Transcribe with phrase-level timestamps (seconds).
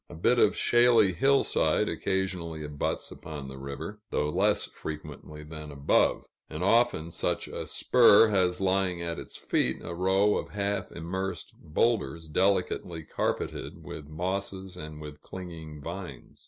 [0.09, 6.25] A bit of shaly hillside occasionally abuts upon the river, though less frequently than above;
[6.49, 11.53] and often such a spur has lying at its feet a row of half immersed
[11.55, 16.39] boulders, delicately carpeted with mosses and with clinging vines.